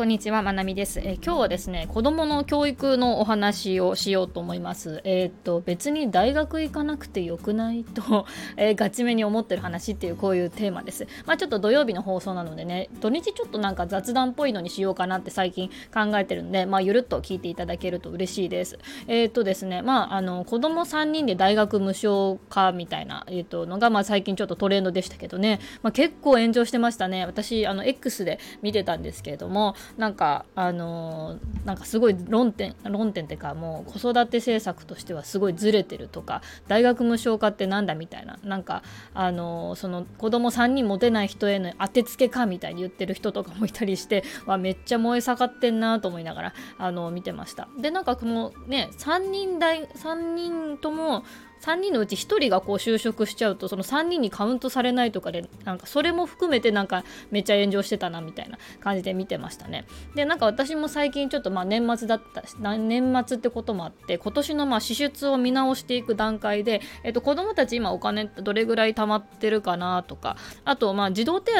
[0.00, 5.02] こんにちは、まなみです、え、今日はですね、子供の教育のお話をしようと思います。
[5.04, 8.24] えー、っと、別に大学行かなくてよくないと、
[8.56, 11.06] えー、ガチめに思ってる話っていうこういうテーマです。
[11.26, 18.78] まあちょっと土曜日の放送なのでね、土日ちょっとなんか雑談っぽいのにしようかなって最近考えてるんで、まあゆるっと聞いていただけると嬉しいです。
[19.06, 27.26] えっとですね、まああの、子供3人で大学無償化みたいな、えっと、のが、まあ最近ちょっとトレンドでしたけどね、まあ結構炎上してましたね。
[27.26, 38.82] 私、あの、X で見てたんですけれども、なんかあのー、なんかすごい論点論点っていうかもう子育て政策としてはすごいずれてるとか大学無償化ってなんだみたいななんか
[39.14, 47.68] あのー、その子供3人持てない人への当てつけかみたいに言ってる人とかもいたりして わめっちゃ燃え盛ってんなと思いながらあのー、見てました。
[47.78, 51.24] でなんかこのね3人大3人とも
[51.60, 59.86] 3人のうち1人がこう就職しちゃうとその3人にカウントされないとかでなんかそれも含めてなんかめっちゃ炎上してたなみたいな感じで見てましたね。
[60.14, 71.52] でなんか私も最近ちょっとまあ年末だったし年末ってこともあって今年のまあ支出を見直していく段階で、えっと、子供たち今お金どれぐらい貯まってるかなとかあとまあ児童手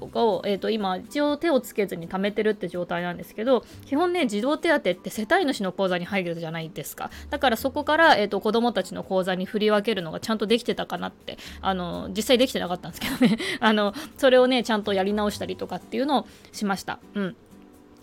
[0.00, 7.10] 当を、えっと、今一応手をつけずに貯めてるって状態なんですけど基本ね児童手当って世帯主の口座に入るじゃないですか。
[7.30, 16.98] だからそこから、えっと、子供たちの口座に振り分けるのがちゃんとできてたかなってあの実際できてなかったんですけどね あのそれをねちゃんとやり直したりとかっていうのをしました。
[17.14, 17.36] うん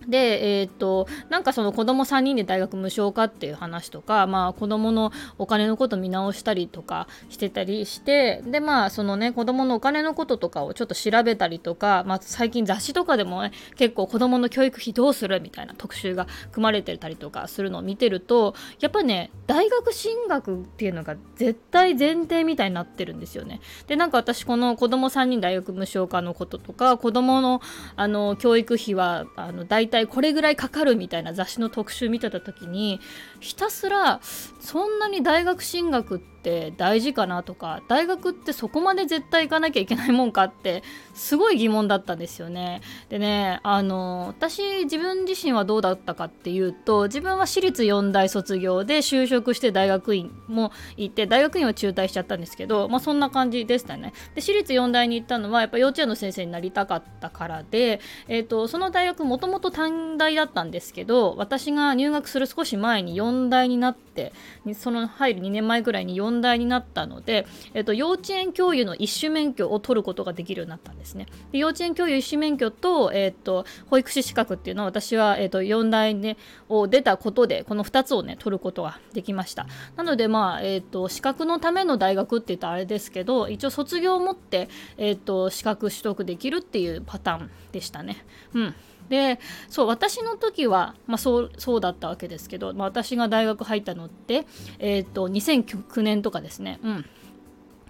[0.07, 23.61] で、えー、っと、なんかその子供3人で大学無償化っていう話とか、まあ子供のお金のこと見直したりとかしてたりして、で、まあそのね、子供のお金のこととかをちょっと調べたりとか、まあ最近雑誌とかでもね、結構子供の教育費どうするみたいな特集が組まれてたりとかするのを見てると、やっぱね、大学進学っていうのが絶対前提みたいになってるんですよね。
[23.87, 27.61] で、なんか私この子供3人大学無償化のこととか、子供の
[27.95, 32.99] あの教育費はあの大体これぐらいかかるみたいな雑誌の特集見てた時に
[33.39, 34.19] ひたすら
[34.59, 40.83] そんなに大学進学ってって大事かなとか大学ってそこまで絶対行かなきゃいけないもんかって
[41.13, 42.81] すごい疑問だったんですよね。
[43.07, 54.13] でねあの私自分自身はどうだったかっていうと自分は私立4大卒業で就職して大学院も行って大学院は中退しちゃったんですけど、まあ、そんな感じでしたね。
[54.35, 64.33] で私立4大に行ったのはやっぱ幼稚園の先生になりたかったからで、えーと、その大学もともと短大だったんですけど私が入学する少し前に4大になって
[64.75, 71.27] その入る2年前ぐらいに4問題になったので、えっと、幼稚園教諭の一種免許を取ることができるようになったんですね。
[71.51, 76.37] で幼稚園教諭一種免許と、えっと、保育士資格っていうのは私は、えっと、4代、ね、
[76.69, 79.67] を出たことでこの2つをね取ることができました。
[79.95, 88.25] なのでまあ、えっと、資格のための大学って言ったらあれですけど一応卒業を持って、えっと、資格取得できるっていうパターンでしたね。
[88.53, 88.75] うん
[89.09, 94.45] でそう私の時は、まあ、そうそうだったわけですけど、まあ、私が大学入ったのって、
[94.79, 96.79] えーと、2009年とかですね。
[96.83, 97.05] うん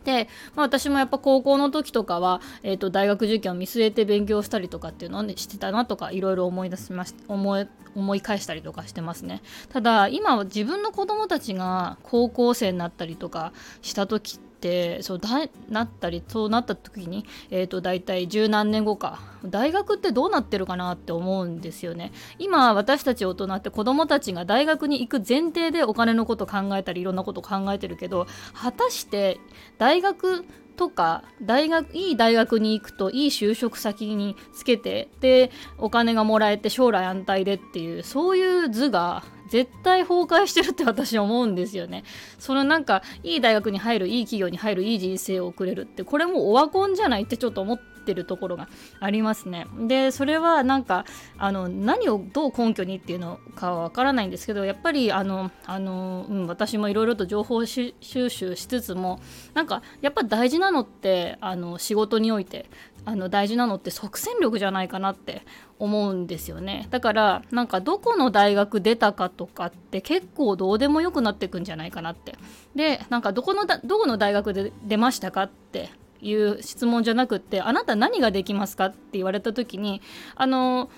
[0.03, 13.53] で、まあ、私もやっぱ高校の時とかは、えーと、大学受験を見据えて勉強したりとかっていうのを、ね、してたなとかいろいろ思い出しまし思い思い返したりとかしてますねただ今は自分の子供たちが高校生になったりとか
[13.83, 15.29] した時ってってそうだ
[15.69, 19.19] なったりそうなった時に、えーと、大体十何年後か。
[19.43, 22.13] 大学ってどうなってるかなって思うんですよね。
[22.39, 29.37] 今私たち大人って子供たちが大学に行く前提でお金のこと考えたりいろんなこと考えてるけど果たして
[29.77, 30.45] 大学
[30.77, 39.23] とか大学いい大学に行くといい就職先につけてでお金がもらえて将来安泰でっていうそういう図が
[39.53, 42.03] 絶対崩壊してるって私は思うんですよね。
[42.39, 48.67] そのなんかいい大学に入るいい企業に入るいい人生を送れるってこれもオワコンじゃないってちょっと思ってるところが
[48.99, 49.67] ありますね。
[49.87, 51.05] でそれはなんか
[51.37, 59.19] あの何をどう根拠にっていうのかはわからないんですけどやっぱりあのあの、うん、私もいろいろと情報収集しつつも
[59.53, 62.65] なんかやっぱ大事なのってあの仕事において
[63.05, 65.45] あの大事なのって即戦力じゃないかなって
[65.79, 66.87] 思うんですよね。
[66.89, 72.35] だからなんかどこの大学出たかとかって結構どうでもよくなってくんじゃないかなって。
[72.75, 75.89] でなんかどこのどこの大学で出ましたかって
[76.21, 80.01] いう質問じゃなくってあなた何ができますかって言われた時に
[80.35, 80.89] あの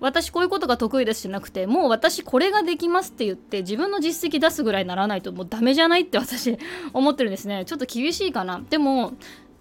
[0.00, 6.58] 私こういうことが得意ですじゃなくてもう私これができますって言って自分の実績出すぐらいならないともうダメじゃないって私
[6.92, 7.64] 思ってるんですね。
[7.64, 8.60] ちょっと厳しいかな。
[8.68, 9.14] でも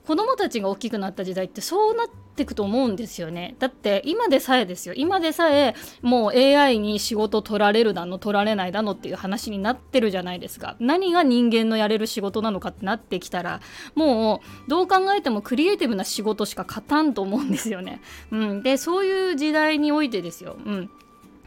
[0.05, 3.55] 子供たちが大きくなった時代ってそうなっていくと思うんですよね。
[3.59, 4.93] だって今でさえですよ。
[4.95, 10.75] 今でさえもう AI に仕事取られるだの取られないだのっていう話になってるじゃないですか。
[10.79, 13.61] 何が人間のやれる仕事なのかってなってきたら
[13.95, 20.89] もうどう考えてもクリエイティブな仕事しか勝たんと思うんですよね、うん、でそういう時代においてですよ、うん、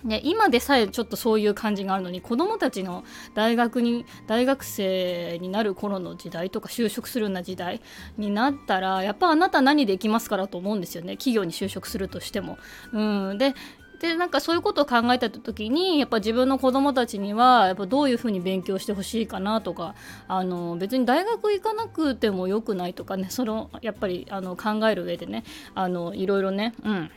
[0.05, 3.05] ね、今でさえちょっとそういう感じがあるのに子どもたちの
[3.35, 7.81] 大学に大学生になる頃の時代とか就職するような時代
[8.17, 11.17] になったらやっぱあなた何できますからと思うんですよね。
[11.17, 12.59] 企業に就職するとしても。
[12.93, 13.01] う
[13.35, 13.55] ん、で
[14.01, 19.95] でなんかそういうことを考えた時にやっぱ自分の子供たちにはやっぱどういうふうに勉強してほしいかなとか
[20.29, 27.11] あの別に大学行かなくてもよくないとかねそのやっぱりあの考える上でねあのいろいろねうん。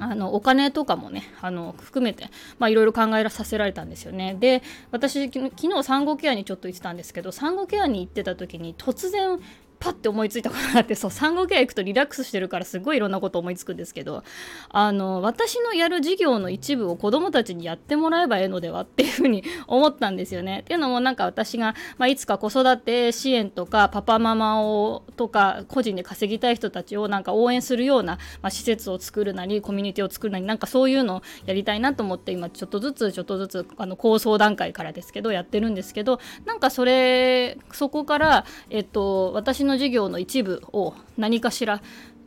[0.00, 4.36] あのお金とかもねあの含めていろいろ考えさせられたんですよね。
[4.38, 9.38] で私昨日産後ケアにちょっと行ってたんですけど産後ケアに行ってた時に突然
[9.80, 14.22] パッて思いついたことがあってそう産後ケア行くとリラックスしてるからすごいいろんなこと思いつくんですけど
[14.68, 20.60] あの私のやる事業の一部を子どもたちにやってもらえばええのではっていうふうに思ったんですよね。
[20.60, 41.80] っていうのもなんか私が、まあ、いつか子育て支援とかパパママをとか個人で稼ぎたい人たちをなんか応援するような、まあ、施設を作るなりコミュニティを作るなりなんかそういうのをやりたいなと思って今ちょっとずつちょっとずつあの構想段階からですけどやってるんですけどなんかそれそこから、えっと、私のの授業の一部を何かしら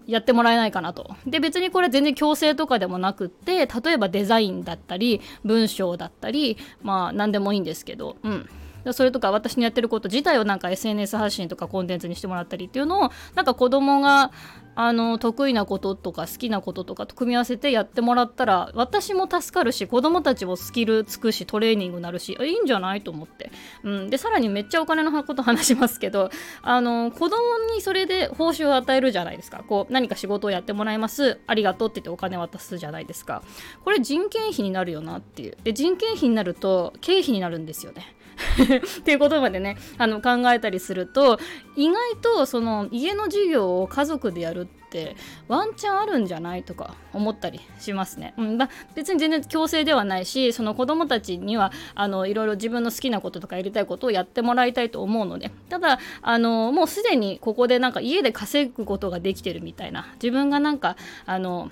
[0.07, 1.15] やってもらえないかなと。
[1.25, 8.49] で別にこれ全然強制とかでもなくって例えばデザインだったり文章だったりまあ何でもいいんですけどうん。
[8.91, 14.31] それとか私のやってること自体をなんか SNS 発信とかコンテンツにしてもらったりっていうのをなんか子供が
[14.75, 23.51] あの得意なこととか好きなこととかと組み合わせてやってもらったら私も助かるし子供たちもスキルつくしトレーニングになるしいいんじゃないと思って、
[23.83, 26.31] うん、でさらにめっちゃお金のこと話しますけど
[26.61, 27.37] あの子供
[27.75, 29.63] にそれで報酬を与えるじゃないですか。
[29.67, 31.39] こう何か仕事をやってもらいます。
[31.47, 33.43] ありがとうって言ってお金渡すじゃないですか。
[33.83, 35.57] これ人件費になるよなっていう。
[35.63, 38.15] で人件費になると経費になるんですよね。
[38.99, 41.39] っていうことまでねあの考えたりすると
[41.75, 45.15] 意外とその家の授業を家族でやるって
[45.47, 48.35] ワンチャンあるんじゃないとか思ったりしますね。
[48.37, 60.95] うんま別に全然強制ではないしその子どもたちにはあのいろいろ自分の好きなこととかやりたいことをやってもらいたいと思うのでただあのもうすでにここでなんか家で稼ぐことができてるみたいな自分がなんか
[61.25, 61.71] あの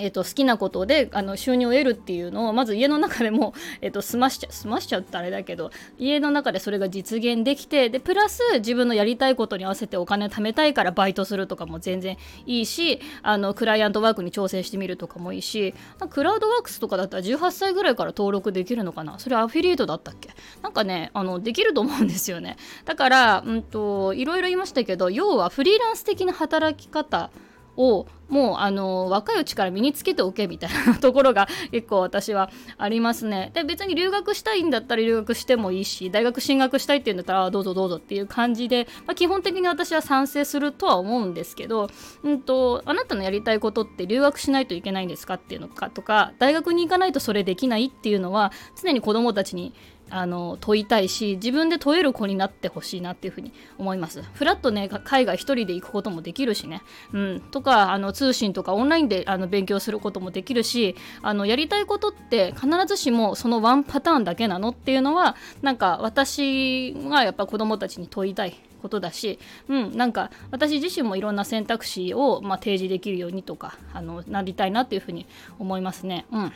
[0.00, 12.16] えーと、好きなことであの収入を得るっていうのをまず家の中でも、 えーと、済ましちゃ済ましちゃってあれだけど家の中でそれが実現できてでプラス自分のやりたいことに合わせてお金貯めたいからバイトするとかも全然
[12.46, 15.74] いいしあのクライアントワークに調整してみるとかもいいし
[16.10, 19.18] クラウドワークスとかだったら18歳ぐらいから登録できるのかな？
[19.18, 20.30] それアフィリエイトだったっけ？
[20.62, 22.56] なんかねあのできると思うんですよね。
[22.84, 27.30] だから、うんといろいろ言いましたけど要はフリーランス的な働き方
[27.76, 33.50] をもうあの若いうちから身につけておけみたいなところが結構私はありますね。
[33.54, 41.88] で別に留学したいんだったら留学してもいいし大学進学したいっていうんだったらどうぞどうぞっていう感じで、まあ、基本的に私は賛成するとは思うんですけど、
[42.22, 49.74] うんと、あなたのやりたいことって留学しないといけないんですかっていうのかとか大学に行かないとそれできないっていうのは常に子どもたちに
[50.10, 54.22] あの問いたいし自分で問える子になってほしいなっていうふうに思います。
[54.22, 56.82] フラットね海外一人で行くこともできるしね、
[57.12, 69.38] うん、とかあの通信とかオンラインであの勉強することもできるしあのやりたいことって必ずしもそのワンパターンだけなのっていうのはなんか私がやっぱ子供たちに問いたいことだし、
[69.68, 75.26] うん、なんか私自身もいろんな選択肢を、まあ、提示できるようにとかあのなりたいなっていうふうに
[75.58, 76.26] 思いますね。
[76.30, 76.52] うん。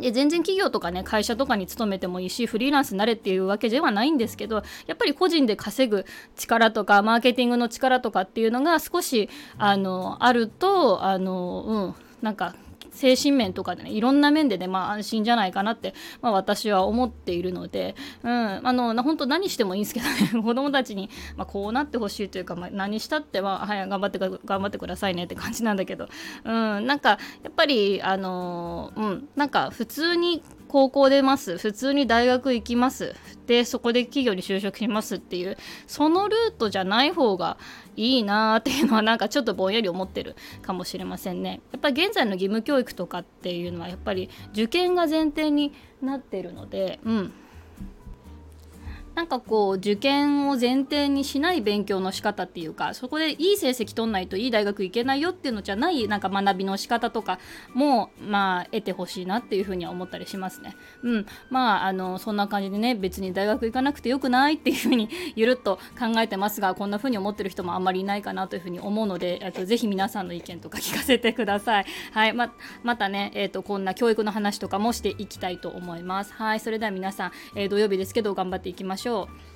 [0.00, 6.04] で全然企業とかね会社とかに勤めてもいいしフリーランスになれっていうわけではないんですけどやっぱり個人で稼ぐ
[6.36, 12.54] 力とかマーケティングの力とかっていうのが少しあのあるとあの、うん、なんか
[12.96, 18.30] 精神面とかでねいろんな面でね、まあ、安心じゃないかなって、まあ、私は思っているので、うん、
[18.66, 26.08] あの本当何してもいいんですけどね 子供たちに、まあ、こうなってほしいというか、まあ、何したっては、はい、頑張って頑張ってくださいねって感じなんだけど、
[26.44, 31.58] うん、なんかやっぱりあのうんなんか普通に高校出ます。
[31.58, 33.14] 普通に大学行きます。
[33.46, 35.56] でそこで企業に就職しますっていう。
[35.86, 37.58] そのルートじゃない方が
[37.96, 41.60] いいなーっていうのはなんかちょっとぼんやり思ってるかもしれませんね。
[41.72, 47.32] やっぱり現在の義務教育とかっていうのはやっぱり受験が前提になってるのでうん。
[49.16, 57.38] なんかこう受験を前提にしない勉強の仕方っていうかそこでいい成績取んないといい大学行けないよっていうのじゃないなんか学びの仕方とか
[57.72, 60.76] もまあ得てほしいなっていうふうには思ったりしますね。
[61.02, 71.86] うん、まああのそんな感じでね別に大学行かなくてよくないっていうふうにゆるっと考えてますがこんなふうに思ってる人もあんまりいないかなというふうに思うのでとぜひ皆さんの意見とか聞かせてください。
[72.12, 76.34] はいままたね、えーと、こんな教育の話とかもしていきたいと思います。
[76.34, 79.55] はいそれでは皆さん、えー、土曜日ですけど頑張っていきましょうしょう。